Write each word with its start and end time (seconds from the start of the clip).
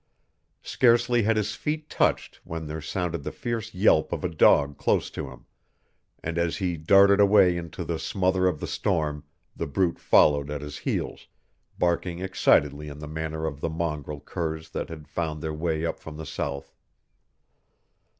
Scarcely 0.63 1.21
had 1.21 1.37
his 1.37 1.53
feet 1.53 1.87
touched 1.87 2.39
when 2.43 2.65
there 2.65 2.81
sounded 2.81 3.21
the 3.21 3.31
fierce 3.31 3.75
yelp 3.75 4.11
of 4.11 4.23
a 4.23 4.29
dog 4.29 4.79
close 4.79 5.11
to 5.11 5.29
him, 5.29 5.45
and 6.23 6.39
as 6.39 6.57
he 6.57 6.75
darted 6.75 7.19
away 7.19 7.55
into 7.55 7.83
the 7.83 7.99
smother 7.99 8.47
of 8.47 8.59
the 8.59 8.65
storm 8.65 9.23
the 9.55 9.67
brute 9.67 9.99
followed 9.99 10.49
at 10.49 10.61
his 10.61 10.79
heels, 10.79 11.27
barking 11.77 12.17
excitedly 12.17 12.87
in 12.87 12.97
the 12.97 13.07
manner 13.07 13.45
of 13.45 13.61
the 13.61 13.69
mongrel 13.69 14.19
curs 14.21 14.71
that 14.71 14.89
had 14.89 15.07
found 15.07 15.39
their 15.39 15.53
way 15.53 15.85
up 15.85 15.99
from 15.99 16.17
the 16.17 16.25
South. 16.25 16.73